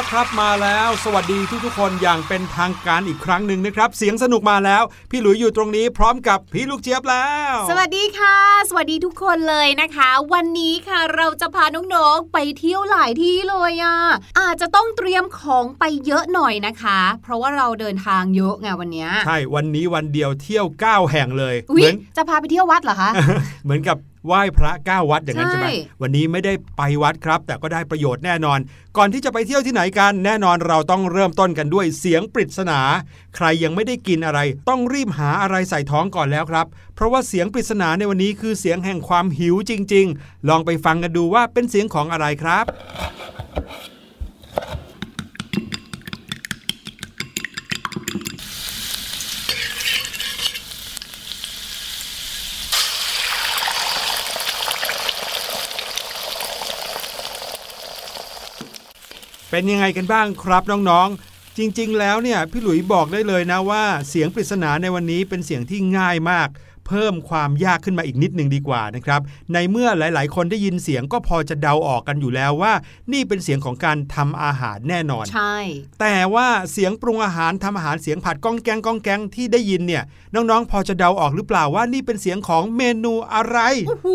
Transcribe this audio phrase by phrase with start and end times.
[0.00, 8.36] แล้วครับมาแล้วสวัสดีทุกทุกๆคนอย่างเป็นทางการอีกครั้งหนึ่งนะครับ เสียงสนุกมาแล้ว พี่หลุยอยู่ตรงนี้พร้อมกับพี่ลูกเจี๊ยบแล้ว สวัสดีค่ะ
[8.68, 11.64] สวัสดีทุกคนเลยนะคะ วันนี้ค่ะเราจะพา
[11.94, 13.96] น้องๆไปเที่ยวหลายที่เลยอะ
[14.40, 23.10] อาจจะต้องเตรียมของไปเยอะหน่อยนะคะ เพราะว่าเราเดินทางเยอะไงวันเนี้ยใช่วันนี้วันเดียวเที่ยว 9 แห่งเลยอุ๊ยเหมือนจะพาไปเที่ยววัดเหรอคะ
[23.64, 25.68] เหมือนกับ ไหว้พระเก้าวัดอย่างนั้นใช่ใช่ไหม
[26.02, 28.58] วันนี้ไม่ได้ไปวัดครับ แต่ก็ได้ประโยชน์แน่นอน
[28.96, 32.80] ก่อนที่จะไปเที่ยวที่ไหนกันแน่นอนเราต้องเริ่มต้นกันด้วยเสียงปริศนา
[33.36, 42.64] ใครยังไม่ได้กินอะไร ต้องรีบหาอะไรใส่ท้องก่อนแล้วครับ เพราะว่าเสียงปริศนาในวันนี้คือเสียงแห่งความหิวจริง ๆ ลองไปฟังกันดูว่าเป็นเสียงของอะไรครับ
[59.50, 66.48] เป็นยังไงกันบ้างครับน้องๆ จริงๆ แล้วเนี่ยพี่หลุยบอกได้เลยนะว่า เสียงปริศนาในวันนี้เป็นเสียงที่ง่ายมาก
[66.90, 69.20] เพิ่มความยากขึ้นมาอีกนิดหนึ่งดีกว่านะครับ
[69.52, 72.72] ในเมื่อหลาย ๆ คนได้ยินเสียงก็พอจะเดาออกกันอยู่แล้วว่า
[73.12, 75.56] นี่เป็นเสียงของการทำอาหารแน่นอน ใช่
[76.00, 80.02] แต่ว่าเสียงปรุงอาหารทำอาหารเสียงผัดก้องแกงก้องแกงที่ได้ยินเนี่ย
[80.34, 83.58] น้องๆ พอจะเดาออกหรือเปล่าว่านี่เป็นเสียงของเมนูอะไร
[83.88, 84.08] โอ้โห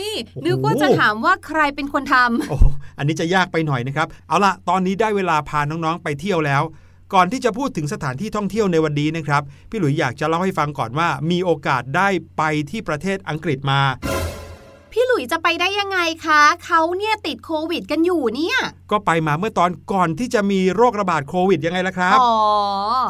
[0.00, 0.04] ย
[0.34, 2.58] โอ้โหนึกว่าจะถามว่าใครเป็นคนทำโอ้
[2.98, 6.64] อันนี้จะยากไปหน่อยนะครับ เอาล่ะตอนนี้ได้เวลาพาน้องๆไปเที่ยวแล้ว
[7.14, 13.80] ก่อนที่จะพูดถึงสถานที่ท่องเที่ยวในวันนี้นะครับ พี่หลุยอยากจะเล่าให้ฟังก่อนว่า มีโอกาสได้ไปที่ประเทศอังกฤษมา
[14.92, 18.58] พี่หลุยจะไปได้ยังไงคะ เขาเนี่ยติดโควิดกันอยู่เนี่ย
[18.90, 22.34] ก็ไปมาเมื่อตอนก่อนที่จะมีโรคระบาดโควิดยังไงล่ะครับ อ๋อ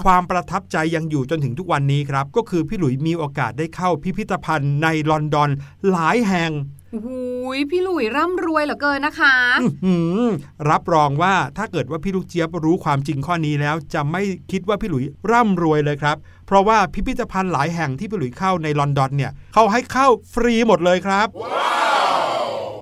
[0.04, 5.50] ความประทับใจยังอยู่จนถึงทุกวันนี้ครับ ก็คือพี่หลุยมีโอกาสได้เข้าพิพิธภัณฑ์ในลอนดอน
[5.90, 6.50] หลายแห่ง
[6.90, 7.08] โอ้โห
[7.56, 10.22] ยพี่หลุยร่ำรวยเหลือเกินนะคะอื้อหือ
[10.70, 16.16] รับรองว่าถ้าเกิดว่าพี่ลูกเจี๊ยบรู้ความจริงข้อนี้แล้ว จะไม่คิดว่าพี่หลุยร่ำรวยเลยครับ
[16.46, 21.28] เพราะว่าพิพิธภัณฑ์หลายแห่งที่พี่หลุยเข้าในลอนดอนเนี่ยเขาให้เข้าฟรีหมดเลยครับ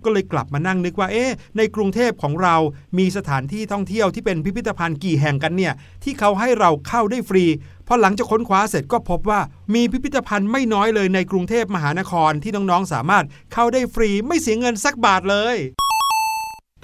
[0.05, 2.57] ก็เลยกลับมานั่งนึกว่าเอ๊ะในกรุงเทพของเรา
[2.99, 5.73] มีสถานที่ท่องเที่ยวที่เป็นพิพิธภัณฑ์กี่แห่งกันเนี่ย
[6.05, 7.45] ที่เขาให้เราเข้าได้ฟรี
[7.93, 9.41] พอหลังจากค้นคว้าเสร็จก็พบว่า
[9.75, 15.57] มีพิพิธภัณฑ์ไม่น้อยเลยในกรุงเทพมหานครที่น้องๆสามารถเข้าได้ฟรีไม่เสียเงินสักบาทเลย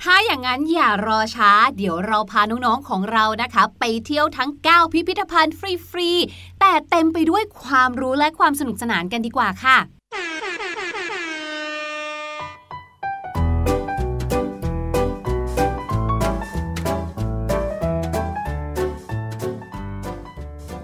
[0.02, 5.54] ถ้าอย่างนั้นอย่ารอช้า เดี๋ยวเราพาน้องๆของเรานะคะ ไปเที่ยวทั้ง 9 พิพิธภัณฑ์
[5.90, 9.78] ฟรี ๆ แต่เต็มไปด้วยความรู้และความสนุกสนานกันดีกว่าค่ะ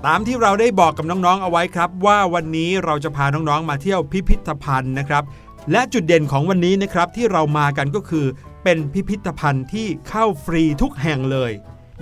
[0.06, 5.24] ตามที่เราได้บอกกับน้องๆเอาไว้ครับ ว่าวันนี้เราจะพาน้องๆมาเที่ยวพิพิธภัณฑ์นะครับ
[5.72, 8.26] และจุดเด่นของวันนี้นะครับที่เรามากันก็คือ
[8.64, 11.52] เป็นพิพิธภัณฑ์ที่เข้าฟรีทุกแห่งเลย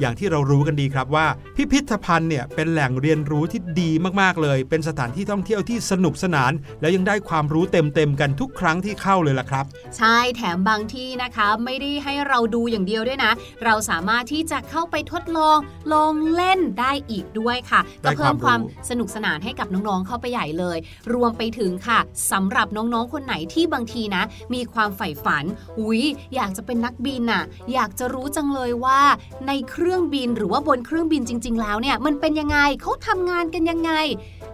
[0.00, 1.26] อย่างที่เรารู้กันดีครับว่า
[1.56, 9.64] พิพิธภัณฑ์เนี่ยเป็นแหล่งเรียนรู้ที่ดีมากๆเลย เป็นสถานที่ท่องเที่ยวที่สนุกสนาน แล้วยังได้ความรู้เต็มๆกันทุกครั้งที่เข้าเลยล่ะครับ
[9.96, 13.32] ใช่แถมบางที่นะคะไม่ได้ให้เราดูอย่างเดียวด้วยนะ
[13.64, 15.58] เราสามารถที่จะเข้าไปทดลอง
[15.92, 20.78] ลองเล่นได้อีกด้วยค่ะได้ก็เพิ่มความความรู้สนุกสนานให้กับน้องๆเข้าไปใหญ่เลย
[21.14, 21.98] รวมไปถึงค่ะ
[22.32, 24.22] สำหรับน้องๆคนไหนที่บางทีนะ
[24.54, 25.44] มีความใฝ่ฝัน
[25.80, 26.02] อุ๊ย
[26.34, 29.00] อยากจะเป็นนักบินน่ะ อยากจะรู้จังเลยว่า
[29.46, 33.90] ในเครื่องื่องบินหรือว่าบนเครื่องบินจริง ๆ แล้วเนี่ยมันเป็นยังไงเขาทำงานกันยังไง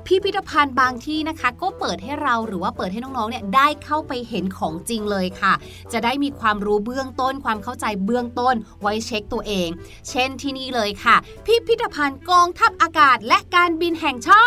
[0.07, 5.53] พิพิธภัณฑ์บางที่นะคะ ก็เปิดให้เราหรือว่าเปิดให้น้องๆเนี่ยได้เข้าไปเห็นของจริงเลยค่ะ
[5.93, 9.69] จะได้มีความรู้เบื้องต้นความเข้าใจเบื้องต้นไว้เช็คตัวเอง
[10.09, 14.43] เช่นที่นี่เลยค่ะ พิพิธภัณฑ์กองทัพอากาศและการบินแห่งชา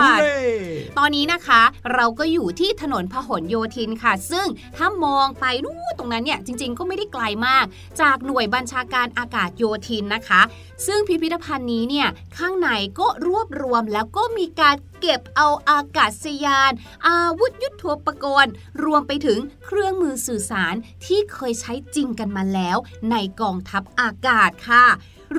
[0.00, 0.38] ฮูติเร่
[0.98, 1.62] ตอนนี้นะคะ
[1.94, 7.64] เราก็อยู่ที่ถนนพหลโยธินค่ะ ซึ่งถ้ามองไปนู่นตรงนั้นเนี่ยจริง ๆ ก็ไม่ได้ไกลมาก
[8.00, 10.40] จากหน่วยบัญชาการอากาศโยธินนะคะ
[10.86, 16.72] ซึ่งพิพิธภัณฑ์นี้เนี่ยข้างในก็รวบรวมแล้วก็มีการเก็บเอาอากาศยาน
[17.08, 18.52] อาวุธยุทโธปกรณ์
[18.84, 22.76] รวมไปถึงเครื่องมือสื่อสารที่เคยใช้จริงกันมาแล้ว
[23.10, 24.86] ในกองทัพอากาศค่ะ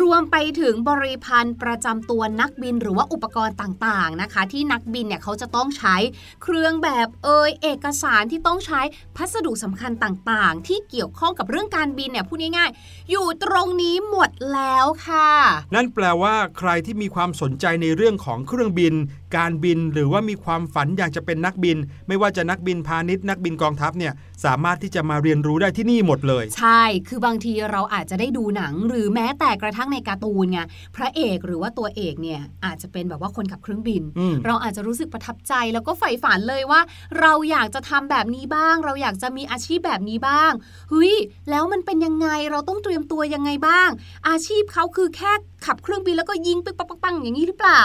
[0.01, 5.95] รวมไปถึงบริพันธ์ประจำตัวนักบินหรือว่าอุปกรณ์ต่างๆนะคะ ที่นักบินเนี่ยเขาจะต้องใช้
[6.43, 8.81] เครื่องแบบเอยเอกสารที่ต้องใช้
[9.15, 15.31] พัสดุสำคัญต่างๆ ที่เกี่ยวข้องกับเรื่องการบินเนี่ยพูดง่ายๆ อยู่ตรงนี้หมดแล้วค่ะ
[15.75, 18.93] นั่นแปลว่าใครที่มีความสนใจในเรื่องของเครื่องบิน
[19.37, 24.13] การบินหรือว่ามีความฝันอยากจะเป็นนักบิน ไม่ว่าจะนักบินพาณิชย์นักบินกองทัพเนี่ย
[24.45, 30.59] สามารถที่จะมาเรียนรู้ได้ที่นี่หมดเลย ใช่ คือบางทีเราอาจจะได้ดูหนัง หรือแม้แต่กระทั่งทั่งในการ์ตูนไง
[30.95, 36.81] พระเอกหรือว่าตัวเอกเนี่ยอาจจะเป็นแบบว่าคนขับเครื่องบินอืมเราอาจจะรู้สึกประทับใจแล้วก็ใฝ่ฝันเลยว่า
[37.19, 40.51] เราอยากจะทำแบบนี้บ้าง เราอยากจะมีอาชีพแบบนี้บ้าง
[40.89, 41.13] เฮ้ย
[41.49, 43.89] แล้วมันเป็นยังไงเราต้องเตรียมตัวยังไงบ้าง
[44.29, 45.31] อาชีพเขาคือแค่
[45.65, 47.81] ขับเครื่องบินแล้วก็ยิงปิ๊กปังปังปังอย่างนี้หรือเปล่า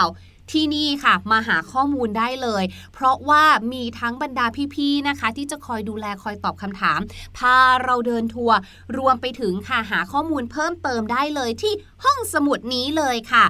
[0.51, 2.63] ที่นี่ค่ะ มาหาข้อมูลได้เลย
[2.93, 6.99] เพราะว่ามีทั้งบรรดาพี่ๆนะคะ ที่จะคอยดูแลคอยตอบคำถาม
[7.37, 8.57] พาเราเดินทัวร์
[8.97, 13.45] รวมไปถึงค่ะหาข้อมูลเพิ่มเติมได้เลยที่ห้องสมุดนี้เลยค่ะ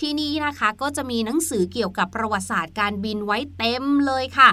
[0.00, 4.48] ที่นี่นะคะก็จะมีหนังสือเกี่ยวกับประวัติศาสตร์การบินไว้เต็มเลยค่ะ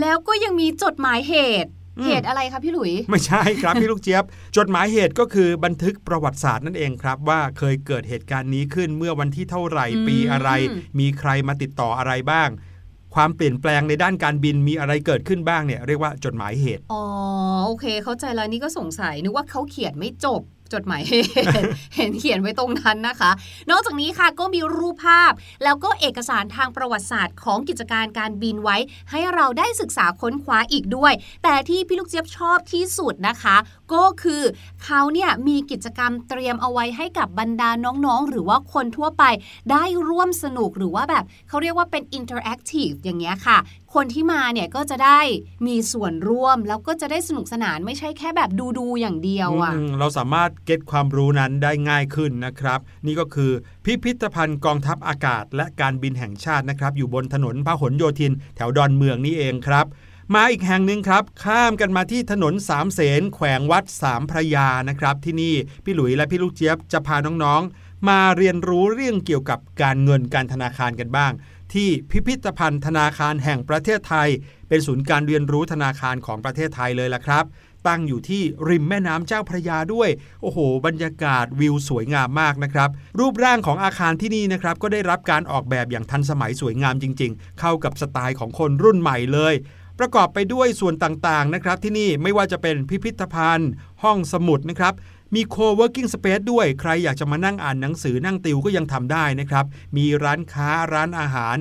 [0.00, 1.70] แล้วก็ยังมีจดหมายเหตุ
[2.04, 4.24] เหตุอะไรคะพี่หลุย ไม่ใช่ครับพี่ลูกเจี๊ยบ
[4.56, 10.50] จดหมายเหตุก็คือบันทึกประวัติศาสตร์นั่นเองครับ ว่าเคยเกิดเหตุการณ์นี้ขึ้นเมื่อวันที่เท่าไหร่อืมปีอะไร
[10.98, 12.48] มีใครมาติดต่ออะไรบ้าง
[13.14, 17.02] ความเปลี่ยนแปลงในด้านการบินมีอะไรเกิดขึ้นบ้างเนี่ยเรียกว่าจดหมายเหตุอ๋อ
[17.66, 20.40] โอเค เข้าใจแล้วนี่ก็สงสัยนึกว่าเขาเขียนไม่จบ
[20.72, 21.02] จดหมาย
[21.96, 23.30] เห็นเขียนไว้ตรงนั้นนะคะ
[23.70, 25.32] นอกจากนี้ค่ะก็มีรูปภาพ
[25.64, 28.76] แล้วก็เอกสารทางประวัติศาสตร์ของกิจการการบินไว้
[29.10, 31.12] ให้เราได้ศึกษาค้นคว้าอีกด้วย
[31.44, 33.56] แต่ที่พี่ลูกเจี๊ยบชอบที่สุดนะคะ
[33.94, 34.42] ก็คือ
[34.84, 39.24] เขาเนี่ยมีกิจกรรมเตรียมเอาไว้ให้กับบรรดาน้องๆ หรือว่าคนทั่วไป
[39.70, 43.58] ได้ร่วมสนุกหรือว่าแบบเขาเรียกว่าเป็นอินเ r อร์แอคทีฟอย่างเงี้ยค่ะ
[43.94, 45.20] คนที่มาเนี่ยก็จะได้
[45.66, 53.52] มีส่วนร่วม แล้วก็จะได้สนุกสนานไม่ใช่แค่แบบดูดูๆอย่างเดียวอะเราสามารถ get ความรู้นั้นได้ง่ายขึ้นนะครับ นี่ก็คือ
[53.84, 59.86] พิพิธภัณฑ์กองทัพอากาศ และการบินแห่งชาตินะครับ อยู่บนถนนพหลโยธิน แถวดอนเมืองนี่เองครับ
[60.34, 71.32] มาอีกแห่งหนึ่งครับ ข้ามกันมาที่ถนนสามเสนแขวงวัดสามพระยานะครับ ที่นี่พี่หลุยและพี่ลูกเจี๊ยบจะพาน้องๆ มาเรียนรู้เรื่องเกี่ยวกับการเงินการธนาคารกันบ้าง
[71.74, 74.28] ที่พิพิธภัณฑ์ธนาคารแห่งประเทศไทย
[74.68, 77.44] เป็นศูนย์การเรียนรู้ธนาคารของประเทศไทยเลยล่ะครับ
[77.86, 80.08] ตั้งอยู่ที่ริมแม่น้ำเจ้าพระยาด้วย
[80.42, 89.54] โอ้โห บรรยากาศวิวสวยงามมากนะครับ รูปร่างของอาคารที่นี่นะครับ ก็ได้รับการออกแบบอย่างทันสมัยสวยงามจริง ๆ เข้ากับสไตล์ของคนรุ่นใหม่เลย
[90.04, 93.70] ประกอบไปด้วยส่วนต่างๆนะครับที่นี่ไม่ว่าจะเป็นพิพิธภัณฑ์
[94.02, 94.94] ห้องสมุดนะครับ
[95.34, 99.64] มี co-working space ด้วยใครอยากจะมานั่งอ่านหนังสือนั่งติวก็ยังทำได้นะครับ
[99.96, 101.56] มีร้านค้าร้านอาหาร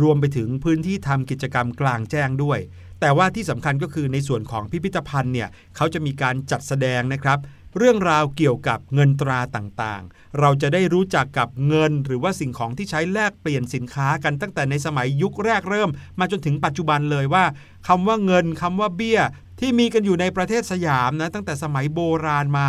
[0.00, 2.58] รวมไปถึงพื้นที่ทำกิจกรรมกลางแจ้งด้วย
[3.00, 7.38] แต่ว่าที่สำคัญก็คือในส่วนของพิพิธภัณฑ์เนี่ยเขาจะมีการจัดแสดงนะครับ
[7.76, 17.44] เรื่องราวเกี่ยวกับเงินตราต่างๆ เราจะได้รู้จักกับเงิน หรือว่าสิ่งของที่ใช้แลกเปลี่ยนสินค้ากันตั้งแต่ในสมัยยุคแรกเริ่ม มาจนถึงปัจจุบันเลยว่า
[17.88, 19.20] คำว่าเงินคำว่าเบี้ย
[19.60, 22.68] ที่มีกันอยู่ในประเทศสยามนะตั้งแต่สมัยโบราณมา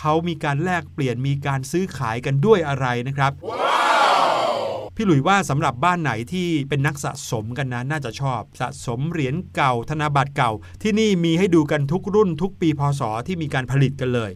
[0.00, 3.32] เขามีการแลกเปลี่ยนมีการซื้อขายกันด้วยอะไรนะครับ
[4.96, 14.32] พี่หลุยว่าสำหรับบ้านไหนที่เป็นนักสะสมกันนะน่าจะชอบ สะสมเหรียญเก่าธนบัตรเก่า ที่นี่มีให้ดูกันทุกรุ่นทุกปีพศที่มีการผลิตกันเลย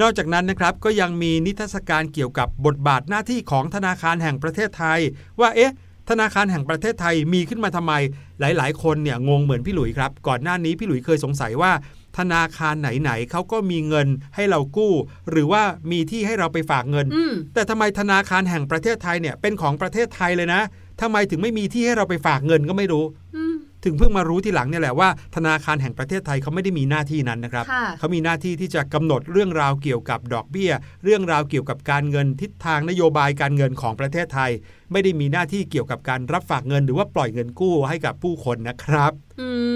[0.00, 5.00] นอกจากนั้นนะครับก็ยังมีนิทรรศการเกี่ยวกับบทบาทหน้าที่ของธนาคารแห่งประเทศไทย
[5.40, 5.72] ว่าเอ๊ะ
[6.10, 7.92] ธนาคารแห่งประเทศไทยมีขึ้นมาทำไม
[8.40, 11.72] หลาย ๆ คนเนี่ยงงเหมือนพี่หลุยครับ ก่อนหน้านี้พี่หลุยเคยสงสัยว่า
[12.18, 14.92] ธนาคารไหน ๆเขาก็มีเงินให้เรากู้
[15.30, 20.60] หรือว่ามีที่ให้เราไปฝากเงินอืมแต่ทำไมธนาคารแห่งประเทศไทยเนี่ยเป็นของประเทศไทยเลยนะ
[21.00, 23.04] ทำไมถึงไม่มีที่ให้เราไปฝากเงินก็ไม่รู้
[23.36, 30.72] อืม ถึงเพิ่งมารู้ทีหลังเนี่ยแหละว่าธนาคารแห่งประเทศไทยเขาไม่ได้มีหน้าที่นั้นนะครับค่ะเขามีหน้าที่ที่จะกำหนดเรื่องราวเกี่ยวกับดอกเบี้ย
[31.04, 34.50] เรื่องราวเกี่ยวกับการเงินทิศทางนโยบายการเงินของประเทศไทย
[34.92, 39.48] ไม่ได้มีหน้าที่เกี่ยวกับการรับฝากเงิน หรือว่าปล่อยเงินกู้ให้กับผู้คนนะครับ อื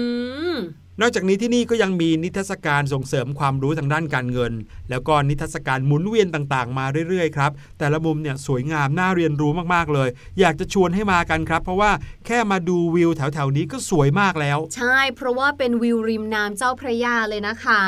[0.99, 4.53] นอกจากนี้ที่นี่ก็ยังมีนิทรรศการส่งเสริมความรู้ทางด้านการเงิน
[4.89, 11.91] แล้วก็นิทรรศการหมุนเวียนต่างๆ มาเรื่อยๆครับแต่ละมุมเนี่ยสวยงามน่าเรียนรู้มากๆเลย อยากจะชวนให้มากันครับ เพราะว่า
[12.25, 17.83] แค่มาดูวิวแถวๆนี้ก็สวยมากแล้ว ใช่ เพราะว่าเป็นวิวริมน้ำเจ้าพระยาเลยนะคะ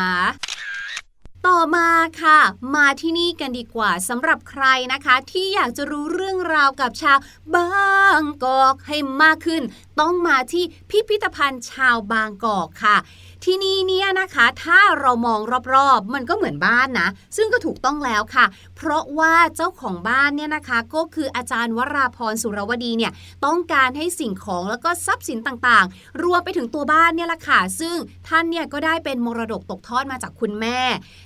[1.49, 1.89] ต่อมา
[2.21, 2.39] ค่ะ
[2.75, 7.17] มาที่นี่กันดีกว่าสำหรับใครนะคะ ที่อยากจะรู้เรื่องราวกับชาว
[7.55, 9.63] บางกอกให้มากขึ้น
[9.99, 12.97] ต้องมาที่พิพิธภัณฑ์ชาวบางกอกค่ะ
[13.47, 15.39] ที่นี่เนี่ยนะคะ ถ้าเรามอง
[15.73, 17.07] รอบๆ มันก็เหมือนบ้านนะ
[17.37, 18.45] ซึ่งก็ถูกต้องแล้วค่ะ
[18.75, 23.11] เพราะว่าเจ้าของบ้านเนี่ยนะคะ ก็คืออาจารย์วราพรสุรวดีเนี่ย
[23.45, 27.95] ต้องการให้สิ่งของแล้วก็ทรัพย์สินต่างๆ รวมไปถึงตัวบ้านเนี่ยแหละค่ะ ซึ่ง
[28.27, 30.79] ท่านเนี่ยก็ได้เป็นมรดกตกทอดมาจากคุณแม่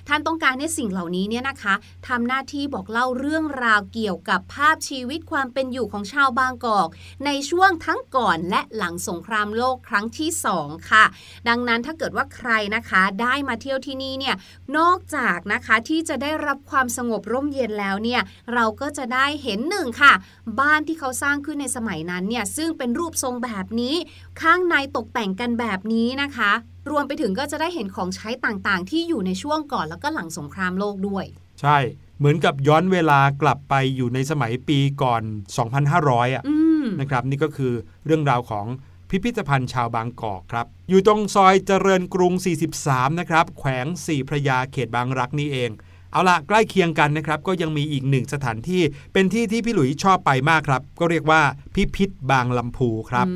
[0.08, 1.74] ท่านต้องการให้สิ่งเหล่านี้เนี่ยนะคะ
[2.08, 6.88] ทำหน้าที่บอกเล่าเรื่องราวเกี่ยวกับภาพชีวิตความเป็นอยู่ของชาวบางกอก
[7.24, 11.04] ในช่วงทั้งก่อนและหลังสงครามโลกครั้งที่2ค่ะ
[11.48, 14.36] ดังนั้นถ้าเกิดว่าใครนะคะได้มาเที่ยวที่นี่เนี่ย
[14.78, 18.22] นอกจากนะคะที่จะได้รับความสงบร่มเย็นแล้วเนี่ย
[18.54, 20.12] เราก็จะได้เห็นหนึ่งค่ะ
[20.60, 23.94] บ้านที่เขาสร้างขึ้นในสมัยนั้นเนี่ยซึ่งเป็นรูปทรงแบบนี้
[24.40, 26.52] ข้างในตกแต่งกันแบบนี้นะคะ
[26.90, 31.24] รวมไปถึงก็จะได้เห็นของใช้ต่างๆ ที่อยู่ในช่วงก่อนแล้วก็หลังสงครามโลกด้วย
[31.60, 31.78] ใช่
[32.18, 35.22] เหมือนกับย้อนเวลากลับไปอยู่ในสมัยปีก่อน
[35.78, 36.44] 2,500อะ
[37.00, 37.72] นะครับนี่ก็คือ
[38.04, 38.66] เรื่องราวของ
[39.10, 42.32] พิพิธภัณฑ์ชาวบางกอกครับ อยู่ตรงซอยเจริญกรุง
[42.76, 45.70] 43 นะครับ แขวงสี่พระยาเขตบางรักนี่เอง
[46.12, 48.82] เอาละใกล้เคียงกันนะครับ ก็ยังมีอีกหนึ่งสถานที่
[49.12, 51.42] เป็นที่ที่พี่หลุยชอบไปมากครับ ก็เรียกว่า
[51.74, 53.26] พิพิธบางลำพูครับ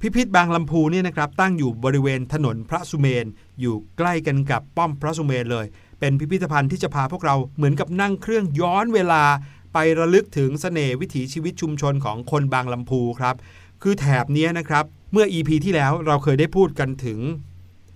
[0.00, 3.26] พิพิธบางลำพูนี่นะครับตั้งอยู่บริเวณถนนพระสุเมน
[3.60, 5.66] อยู่ใกล้กันกับป้อมพระสุเมนเลย
[6.00, 9.22] เป็นพิพิธภัณฑ์ที่จะพาพวกเราเหมือนกับนั่งเครื่องย้อนเวลา
[9.72, 13.34] ไประลึกถึงสเสน่ห์วิถีชีวิตชุมชนของคนบางลำพูครับ
[13.82, 17.18] คือแถบนี้นะครับ เมื่อ EP ที่แล้วเราเคยได้พูดกันถึง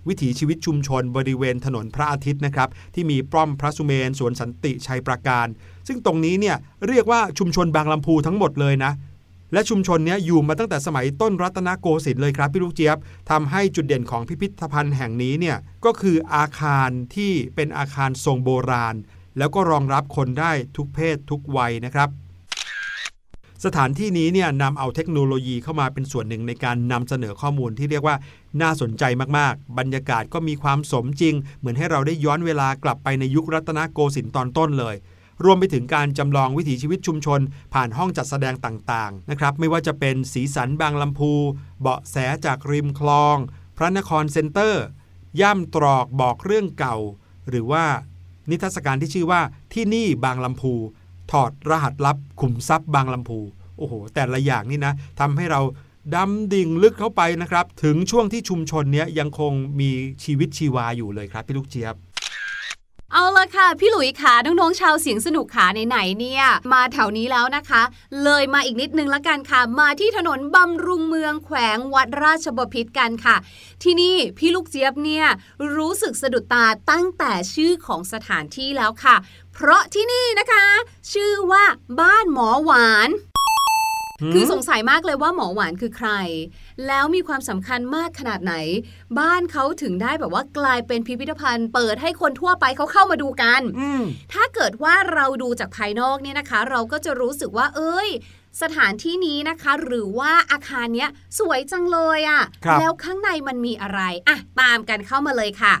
[0.07, 5.47] วิถีชีวิตชุมชนบริเวณถนนพระอาทิตย์นะครับ ที่มีป้อมพระสุเมนสวนสันติชัยประการ
[5.87, 6.55] ซึ่งตรงนี้เนี่ย
[6.87, 8.91] เรียกว่าชุมชนบางลำพูทั้งหมดเลยนะ
[9.53, 12.97] และชุมชนนี้อยู่มาตั้งแต่สมัยต้นรัตนโกสินทร์เลยครับพี่ลูกเจี๊ยบ
[13.31, 18.95] ทำให้จุดเด่นของพิพิธภัณฑ์แห่งนี้เนี่ยก็คืออาคารที่เป็นอาคารทรงโบราณ
[19.37, 22.09] แล้วก็รองรับคนได้ทุกเพศทุกวัยนะครับ
[23.65, 28.15] สถานที่นี้เนี่ยนำเอาเทคโนโลยีเข้ามาเป็นส่วนหนึ่งในการนำเสนอข้อมูลที่เรียกว่า
[28.61, 29.03] น่าสนใจ
[29.37, 34.95] มากๆ บรรยากาศก็มีความสมจริง เหมือนให้เราได้ย้อนเวลากลับไปในยุครัตนโกสินทร์ตอนต้นเลย
[35.43, 37.39] รวมไปถึงการจำลองวิถีชีวิตชุมชน
[37.73, 41.33] ผ่านห้องจัดแสดงต่างๆนะครับไม่ว่าจะเป็นสีสันบางลำพู
[41.81, 43.37] เบาะแสจากริมคลอง
[43.77, 44.85] พระนครเซ็นเตอร์
[45.41, 46.97] ย่ำตรอกบอกเรื่องเก่า
[47.49, 47.85] หรือว่า
[48.49, 49.41] นิทรรศการที่ชื่อว่า
[49.73, 50.73] ที่นี่บางลำพู
[51.31, 53.39] ถอดรหัสลับขุมทรัพย์บางลำพู
[53.77, 55.61] โอ้โห แต่ละอย่างนี่นะทำให้เรา
[56.15, 59.91] ดำดิ่งลึกเข้าไปนะครับ ถึงช่วงที่ชุมชนนี้ยังคงมี
[60.23, 61.95] ชีวิตชีวาอยู่เลยครับพี่ลูกเจี๊ยบ
[63.13, 67.81] เอาละค่ะ พี่หลุยขาน้องๆชาวเสียงสนุกขาไหนๆเนี่ย มาแถวนี้แล้วนะคะ
[68.23, 73.35] เลยมาอีกนิดนึงละกันค่ะ มาที่ถนนบำรุงเมืองแขวงวัดราชบพิตรกันค่ะ
[73.83, 75.25] ที่นี่พี่ลูกเจี๊ยบเนี่ย
[75.75, 79.15] รู้สึกสะดุดตาตั้งแต่ชื่อของสถานที่แล้วค่ะ
[79.53, 80.65] เพราะที่นี่นะคะ
[81.11, 81.63] ชื่อว่า
[81.99, 83.11] บ้านหมอหวาน
[84.33, 86.09] คือสงสัยมากเลยว่าหมอหวานคือใคร
[86.87, 88.53] แล้วมีความสำคัญมากขนาดไหน
[89.19, 93.61] บ้านเขาถึงได้แบบว่ากลายเป็นพิพิธภัณฑ์ เปิดให้คนทั่วไปเขาเข้ามาดูกัน
[94.33, 98.09] ถ้าเกิดว่าเราดูจากภายนอกเนี่ยนะคะ เราก็จะรู้สึกว่า เอ้ย
[98.61, 102.41] สถานที่นี้นะคะ หรือว่าอาคารเนี้ยสวยจังเลยอะ่ะ
[102.79, 105.73] แล้วข้างในมันมีอะไรอะตามกันเข้ามาเลยค่ะ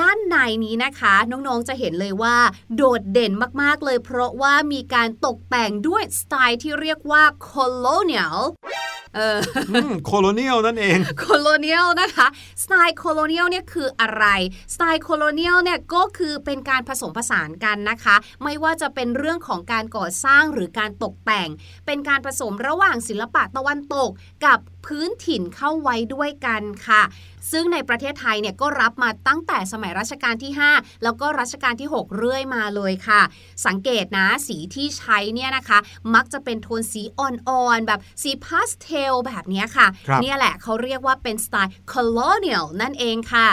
[0.00, 2.36] ด้านในนี้นะคะ น้องๆจะเห็นเลยว่า
[2.76, 8.38] โดดเด่นมากๆเลย เพราะว่ามีการตกแต่งด้วยสไตล์ที่เรียกว่า colonial
[9.14, 9.38] เออ
[10.04, 12.26] colonial นั่นเอง co lonial นะคะ
[12.62, 14.24] สไตล์ colonial เนี่ยคืออะไร
[14.74, 21.48] สไตล์ colonial เนี่ยก็คือเป็นการผสมผสานกันนะคะ ไม่ว่าจะเป็นเรื่องของการก่อสร้างหรือการตกแต่ง
[21.86, 24.10] เป็นการผสมระหว่างศิลปะตะวันตก
[24.44, 27.02] กับ พื้นถิ่นเข้าไว้ด้วยกันค่ะ
[27.50, 33.22] ซึ่งในประเทศไทยเนี่ยก็รับมาตั้งแต่สมัยรัชกาลที่ 5 แล้วก็รัชกาลที่ 6 เรื่อยมาเลยค่ะ
[33.66, 35.78] สังเกตนะสีที่ใช้เนี่ยนะคะ
[36.14, 39.86] มักจะเป็นโทนสีอ่อนๆ แบบสีพาสเทลแบบนี้ค่ะ
[40.22, 43.48] เนี่ยแหละเขาเรียกว่าเป็นสไตล์ colonial นั่นเองค่ะ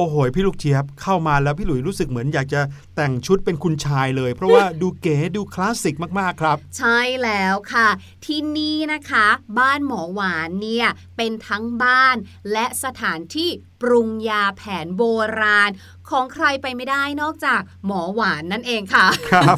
[0.00, 2.60] โอ้โหพี่ลูกเจี๊ยบเข้ามาแล้วพี่หลุยรู้สึกเหมือนอยากจะ
[2.96, 7.88] แต่งชุดเป็นคุณชายเลย เพราะว่าดูเก๋ดูคลาสสิกมากๆครับ ใช่แล้วค่ะ
[8.24, 9.26] ที่นี่นะคะ
[9.58, 12.16] บ้านหมอหวานเนี่ยเป็นทั้งบ้าน
[12.52, 13.50] และสถานที่
[13.82, 15.02] ปรุงยาแผนโบ
[15.40, 15.70] ราณ
[16.10, 19.56] ของใครไปไม่ได้นอกจากหมอหวานนั่นเองค่ะครับ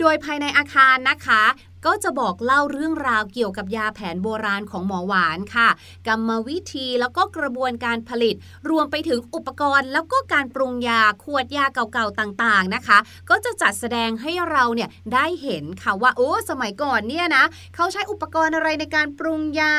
[0.00, 1.42] โดยภายในอาคารนะคะ
[1.86, 5.68] ก็จะบอกเล่าเรื่องราวเกี่ยวกับยาแผนโบราณของหมอหวานค่ะ
[6.06, 8.34] กรรมวิธีแล้วก็กระบวนการผลิต
[8.70, 12.98] รวมไปถึงอุปกรณ์ แล้วก็การปรุงยาขวดยาเก่าๆต่างๆนะคะ
[13.30, 19.74] ก็จะจัดแสดงให้เราเนี่ยได้เห็นค่ะว่าโอ้สมัยก่อนเนี่ยนะเขาใช้อุปกรณ์อะไรในการปรุงยา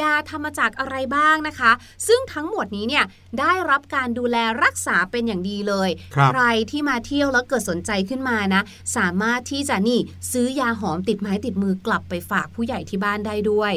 [0.00, 1.72] ยาทำมาจากอะไรบ้างนะคะ
[2.06, 3.04] ซึ่งทั้งหมดนี้เนี่ย
[3.40, 8.62] ได้รับการดูแลรักษาเป็นอย่างดีเลย ใครที่มาเที่ยวแล้วเกิดสนใจขึ้นมานะ
[8.96, 10.00] สามารถที่จะนี่
[10.32, 13.72] ซื้อยาหอมติดไม้ติดมือกลับไปฝากผู้ใหญ่ที่บ้านได้ด้วย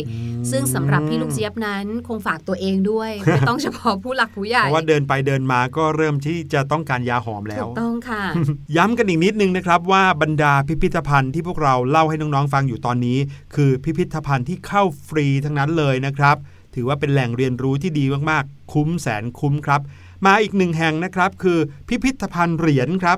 [0.52, 8.24] ซึ่งสำหรับพี่ลูกเจี๊ยบนั้นคงฝากตัวเองด้วยไม่ต้องเฉพาะผู้หลักผู้ใหญ่เพราะว่าเดินไปเดินมาก็เริ่มที่จะต้องการยาหอมแล้วถูกต้องค่ะ
[8.76, 13.18] ย้ำกันอีกนิดนึงนะครับว่าบรรดาพิพิธภัณฑ์ที่พวกเราเล่าให้น้องๆฟังอยู่ตอนนี้
[13.56, 16.36] คือพิพิธภัณฑ์ที่เข้าฟรีทั้งนั้นเลยนะครับ
[16.76, 19.82] ถือว่าเป็นแหล่งเรียนรู้ที่ดีมากๆ คุ้มแสนคุ้มครับ
[20.26, 23.18] มาอีกหนึ่งแห่งนะครับ คือพิพิธภัณฑ์เหรียญครับ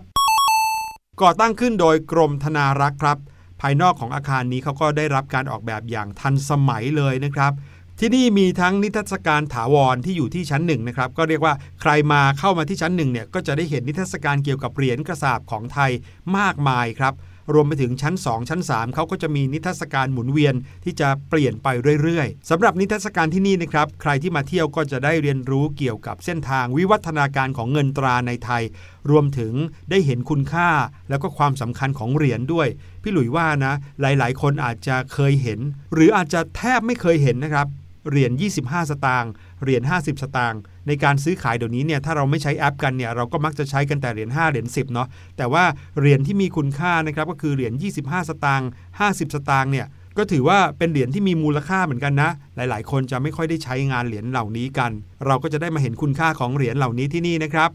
[1.21, 3.17] ก่อตั้งขึ้นโดยกรมธนารักษ์ครับ
[3.61, 7.51] ภายนอกของอาคารนี้เขาก็ได้รับการออกแบบอย่างทันสมัยเลยนะครับ
[7.99, 15.91] ที่นี่มีทั้งนิทรรศการถาวรที่อยู่ที่ชั้นหนึ่งนะครับก็เรียกว่าใครมาเข้ามาที่ชั้นหนึ่งเนี่ยก็จะได้เห็นนิทรรศการเกี่ยวกับเหรียญกระสาบของไทย
[16.37, 17.13] มากมายครับ
[17.53, 21.67] รวมไปถึงชั้น 2 ชั้น 3เขาก็จะมีนิทรรศการหมุนเวียนที่จะเปลี่ยนไป
[22.01, 28.63] เรื่อยๆสำหรับนิทรรศการที่นี่นะครับ ใครที่มาเที่ยวก็จะได้เรียนรู้เกี่ยวกับเส้นทางวิวัฒนาการของเงินตราในไทย
[29.09, 29.53] รวมถึง
[29.89, 30.69] ได้เห็นคุณค่า
[31.09, 32.67] แล้วก็ความสำคัญของเหรียญด้วย
[33.03, 35.59] พี่หลุยว่านะ หลายๆ คนอาจจะเคยเห็น
[35.93, 37.67] หรืออาจจะแทบไม่เคยเห็นนะครับ
[38.09, 39.31] เหรียญ25 สตางค์
[39.63, 45.63] เหรียญ50 สตางค์ในการซื้อขายเดี๋ยวนี้เนี่ยถ้าเราไม่ใช้แอปกันเนี่ยเราก็มักจะใช้กันแต่เหรียญ5เหรียญ10เนาะแต่ว่า
[45.99, 49.87] เหรียญที่มีคุณค่านะครับก็คือเหรียญ25 สตางค์50 สตางค์เนี่ย
[50.17, 54.91] ก็ถือว่าเป็นเหรียญที่มีมูลค่าเหมือนกันนะ หลาย ๆ คนจะไม่ค่อยได้ใช้งานเหรียญเหล่านี้กัน
[55.25, 57.69] เราก็จะได้มาเห็นคุณค่าของเหรียญเหล่านี้ที่นี่นะครับ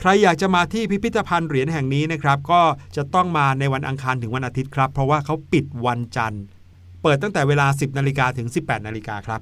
[0.00, 2.62] ใครอยากจะมาที่พิพิธภัณฑ์เหรียญแห่งนี้นะครับ ก็
[2.96, 6.42] จะต้องมาในวันอังคารถึงวันอาทิตย์ครับ เพราะว่าเขาปิดวันจันทร์
[7.04, 9.40] เปิดตั้งแต่เวลา 10นาฬิกาถึง 18นาฬิกาครับ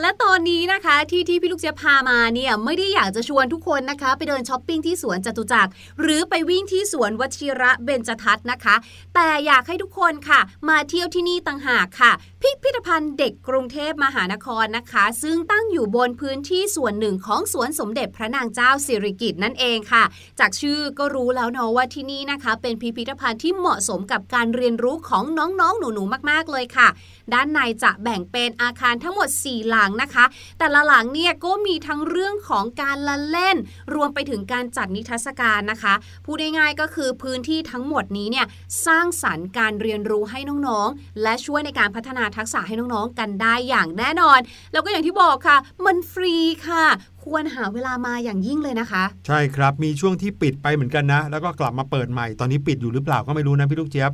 [0.00, 8.74] และตอนนี้นะคะที่ที่พี่ลูกเจี๊ยบพามาเนี่ยไม่ได้อยากจะชวนทุกคนนะคะ ไปเดินช้อปปิ้งที่สวนจตุจักรหรือไปวิ่งที่สวนวชิระเบญจทัศน์นะคะ
[9.14, 20.04] แต่อยากให้ทุกคนค่ะ มาเที่ยวที่นี่ต่างหากค่ะ พิพิธภัณฑ์เด็กกรุงเทพมหานครนะคะ ซึ่งตั้งอยู่บนพื้นที่ส่วนหนึ่งของสวนสมเด็จพระนางเจ้าสิริกิติ์นั่นเองค่ะ
[20.40, 26.88] จากชื่อก็รู้แล้วเนาะว่าที่นี่นะคะ เป็นพิพิธภัณฑ์ที่เหมาะสมกับการเรียนรู้ของน้องๆ หนูๆมาก ๆเลยค่ะ
[27.34, 30.24] ด้านในจะแบ่งเป็นอาคารทั้งหมด 4 หลังนะคะ
[30.58, 33.56] แต่ละหลังเนี่ยก็มีทั้งเรื่องของการละเล่น
[33.94, 38.46] รวมไปถึงการจัดนิทรรศการนะคะ พูดง่ายๆก็คือพื้นที่ทั้งหมดนี้เนี่ย
[38.86, 44.38] สร้างสรรค์การเรียนรู้ให้น้องๆ และช่วยในการพัฒนาทักษะให้น้องๆ กันได้อย่างแน่นอน
[44.72, 46.34] แล้วก็อย่างที่บอกค่ะ มันฟรี
[46.66, 46.84] ค่ะ
[47.24, 54.12] ควรหาเวลามาอย่างยิ่งเลยนะคะ ใช่ครับมีช่วงที่ปิดไปเหมือนกันนะ แล้วก็กลับมาเปิดใหม่ตอนนี้ปิดอยู่หรือเปล่าก็ไม่รู้นะพี่ลูกเจี๊ยบ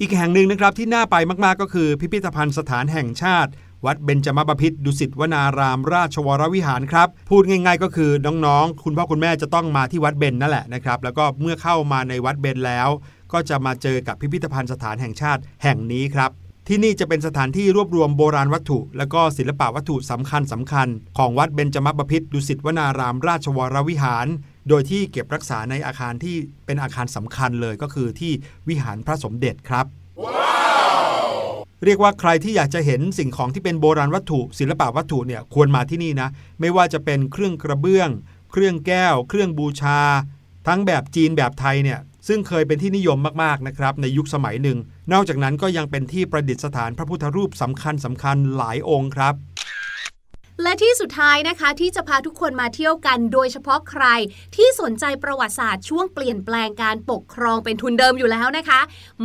[0.00, 3.50] อีกแห่งหนึ่งนะครับที่น่าไปมากๆก็คือพิพิธภัณฑ์สถานแห่งชาติ
[3.86, 12.88] วัดเบญจมบพิตรดุสิตวนารามราชวรวิหารครับพูดง่ายๆ ก็คือน้องๆ คุณพ่อคุณแม่จะต้องมาที่วัดเบญนั่นแหละนะครับแล้วก็เมื่อเข้ามาในวัดเบญแล้ว
[13.32, 16.30] ก็จะมาเจอกับพิพิธภัณฑ์สถานแห่งชาติแห่งนี้ครับ
[16.68, 24.26] ที่นี่จะเป็นสถานที่รวบรวมโบราณวัตถุ และก็ศิลปวัตถุสำคัญสำคัญ ของวัดเบญจมบพิตรดุสิตวนารามราชวรวิหาร
[24.68, 28.32] โดยที่เก็บรักษาในอาคารที่เป็นอาคารสำคัญเลยก็คือที่
[28.68, 29.86] วิหารพระสมเด็จครับ
[30.24, 30.48] wow!
[31.84, 36.28] เรียกว่าใครที่อยากจะเห็นสิ่งของที่เป็นโบราณวัตถุ ศิลปวัตถุเนี่ยควรมาที่นี่นะ
[36.60, 38.10] ไม่ว่าจะเป็นเครื่องกระเบื้อง
[38.50, 40.00] เครื่องแก้ว เครื่องบูชา
[40.66, 44.78] ทั้งแบบจีนแบบไทยเนี่ยซึ่งเคยเป็นที่นิยมมากๆนะครับในยุคสมัยหนึ่ง
[45.12, 49.34] นอกจากนั้นก็ยังเป็นที่ประดิษฐานพระพุทธรูปสำคัญสำคัญหลายองค์ครับ
[50.62, 54.04] และที่สุดท้ายนะคะที่จะพาทุกคนมาเที่ยวกันโดยเฉพาะใคร
[54.56, 58.80] ที่สนใจประวัติศาสตร์ช่วงเปลี่ยนแปลงการปกครองเป็นทุนเดิมอยู่แล้วนะคะ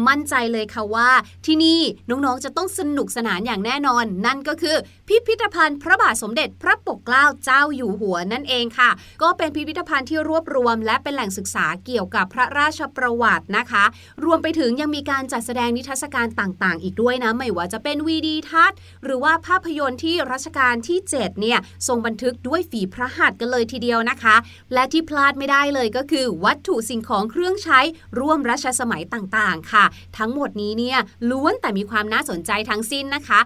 [0.07, 1.09] มั่นใจเลยค่ะว่า
[1.45, 4.75] ที่นี่น้องๆจะต้องสนุกสนานอย่างแน่นอน นั่นก็คือ
[5.07, 8.89] พิพิธภัณฑ์พระบาทสมเด็จพระปกเกล้าเจ้าอยู่หัวนั่นเองค่ะ
[9.21, 13.83] ก็เป็นพิพิธภัณฑ์ที่รวบรวม และเป็นแหล่งศึกษาเกี่ยวกับพระราชประวัตินะคะ
[14.23, 24.35] รวมไปถึงยังมีการจัดแสดงนิทรรศการต่างๆ อีกด้วยนะ ไม่ว่าจะเป็นวีดีทัศน์ หรือว่าภาพยนตร์ที่รัชกาลที่ 7 เนี่ย ทรงบันทึกด้วยฝีพระหัตถ์กันเลยทีเดียวนะคะ
[24.73, 27.79] และที่พลาดไม่ได้เลยก็คือ วัตถุสิ่งของเครื่องใช้
[28.19, 29.85] ร่วมรัชสมัยต่างๆ ค่ะ
[30.17, 33.41] ทั้งหมดนี้เนี่ยล้วนแต่มีความน่าสนใจทั้งสิ้นนะคะ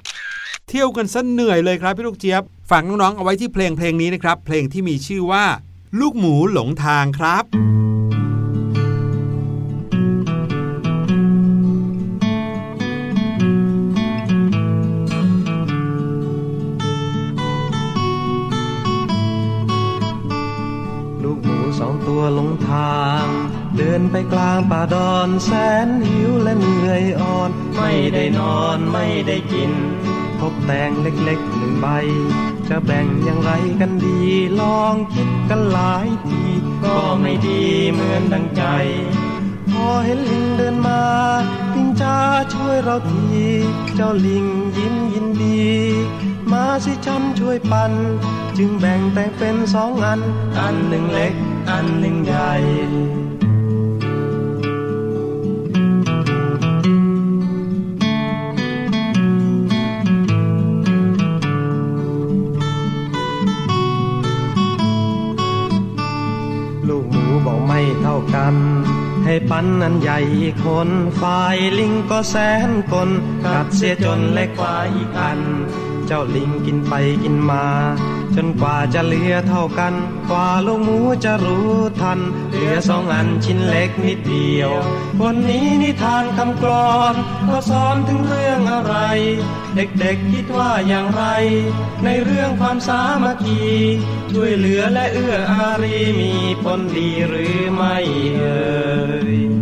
[0.72, 5.46] เที่ยวกันสันเหนื่อยเลยครับพี่ลูกเจี๊ยบฝากน้องๆเอาไว้ที่เพลงเพลงนี้นะครับ เพลงที่มีชื่อว่า
[6.00, 7.46] ลูกหมูหลงทางครับ
[23.78, 25.50] เดินไปกลางป่าดอนแส
[25.88, 29.72] นหิวและเหนื่อยอ่อน ไม่ได้นอนไม่ได้กิน
[30.40, 31.88] พบแตงเล็กๆหนึ่งใบ
[32.70, 34.20] จะแบ่งอย่างไรกันดี
[34.60, 36.42] ลองคิดกันหลายที
[36.84, 38.64] ก็ไม่ดีเหมือนดังใจ
[39.72, 41.04] พอเห็นลิงเดินมา
[41.74, 42.18] ลิงจ้า
[42.54, 43.28] ช่วยเราที
[43.96, 44.46] เจ้าลิง
[44.78, 45.68] ยิ้มยินดี
[46.52, 47.92] มาสิฉันช่วยปัน
[48.58, 50.22] จึงแบ่งแต่เป็นสองอัน
[50.60, 51.34] อันหนึ่งเล็ก
[51.70, 52.52] อันหนึ่งใหญ่
[69.28, 70.20] ให้ปันนั้นใหญ่
[70.64, 72.36] คนฝ่ายลิงก็แส
[72.68, 73.10] นคน
[73.44, 75.40] กัดเสียจนเล็กกว่าอีกอัน
[76.08, 76.94] เจ้าลิงกินไป
[77.24, 77.66] กินมา
[78.36, 79.94] จนกว่าจะเหลือเท่ากัน
[80.30, 82.20] กว่าลูกหมูจะรู้ทัน
[82.52, 84.72] เหลือสองอันชิ้นเล็กนิดเดียว
[85.22, 87.16] วันนี้นิทานคำกลอน
[87.50, 88.96] ก็สอนถึงเรื่องอะไร
[89.76, 91.24] เด็กๆคิดว่าอย่างไร
[92.04, 93.62] ในเรื่องความสามัคคี
[94.32, 96.32] ช่วยเหลือและเอื้ออารีมี
[96.64, 97.96] ผลดีหรือไม่
[98.38, 98.68] เอ่
[99.34, 99.57] ย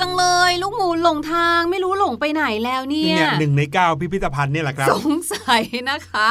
[0.00, 6.26] จังเลย ลูกหมูหลงทางไม่รู้หลงไปไหนแล้วเนี่ยเนี่ยหนึ่งในเก้าพิพิธภัณฑ์เนี่ยแหละครับ สงสัยนะคะ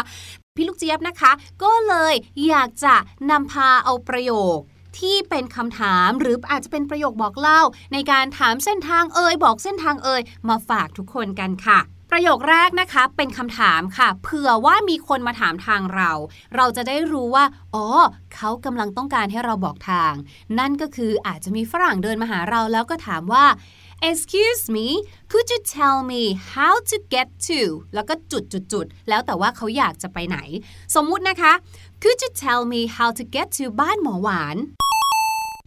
[0.56, 1.32] พี่ลูกเจี๊ยบนะคะ
[1.64, 2.14] ก็เลย
[2.48, 2.96] อยากจะ
[3.32, 4.58] นำพาเอาประโยค
[5.00, 7.62] ที่เป็นคำถามหรืออาจจะเป็นประโยคบอกเล่า
[7.94, 11.80] ในการถามเส้นทางเอ่ยบอกเส้นทางเอ่ยมาฝากทุกคนกันค่ะ
[12.12, 16.12] ประโยคแรกนะคะเป็นคำถามค่ะ เผื่อว่ามีคนมาถามทางเรา
[16.56, 17.86] เราจะได้รู้ว่า อ๋อ
[18.36, 20.14] เขากำลังต้องการให้เราบอกทาง
[20.60, 23.46] นั่นก็คืออาจจะมีฝรั่งเดินมาหาเราแล้วก็ถามว่า
[24.10, 24.88] Excuse me
[25.32, 27.60] could you tell me how to get to
[27.94, 30.38] แล้วก็จุดจุดจุดแล้วแต่ว่าเขาอยากจะไปไหน
[30.96, 31.54] สมมุตินะคะ
[32.02, 34.58] could you tell me how to get to บ้านหมอหวาน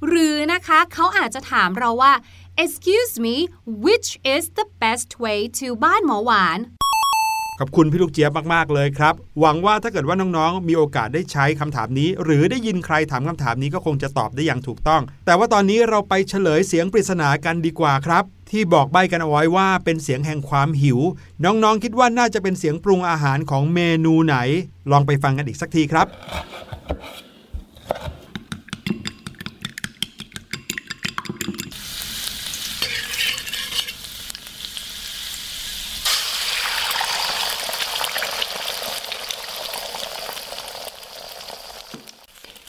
[0.07, 2.13] หรือนะคะเขาอาจจะถามเราว่า
[2.57, 6.61] excuse me which is the best way to บ้านหมอหวาน
[7.59, 20.99] ขอบคุณพี่ลูกเจี๊ยบมากๆเลยครับ หวังว่าถ้าเกิดว่าน้องๆ มีโอกาสได้ใช้คำถามนี้ หรือได้ยินใครถามคำถามนี้ก็คงจะตอบได้อย่างถูกต้อง แต่ว่าตอนนี้เราไปเฉลยเสียงปริศนากันดีกว่าครับ ที่บอกใบกันเอาไว้ว่าเป็นเสียงแห่งความหิว
[21.45, 24.37] น้องๆ คิดว่าน่าจะเป็นเสียงปรุงอาหารของเมนูไหน
[24.91, 26.07] ลองไปฟังกันอีกสักทีครับ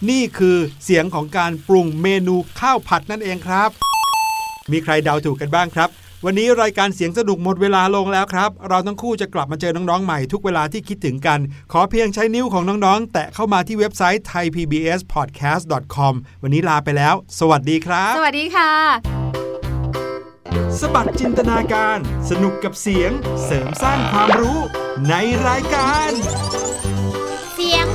[0.10, 3.70] นี่คือเสียงของการปรุงเมนูข้าวผัดนั่นเองครับ
[4.72, 5.90] มีใครเดาถูกกันบ้างครับ
[6.26, 11.40] วันนี้รายการเสียงสนุกหมดเวลาลงแล้วครับ เราทั้งคู่จะกลับมาเจอน้องๆใหม่ทุกเวลาที่คิดถึงกัน
[11.72, 18.72] ขอเพียงใช้นิ้วของน้องๆ แตะเข้ามาที่เว็บไซต์ thaipbspodcast.com วันนี้ลาไปแล้ว สวัสดีครับ สวัสดีค่ะ
[20.80, 21.98] สบัดจินตนาการ
[22.30, 23.12] สนุกกับเสียง
[23.46, 24.60] เสริมสร้างความรู้
[25.10, 25.14] ใน
[25.48, 26.10] รายการ
[27.56, 27.86] เสียง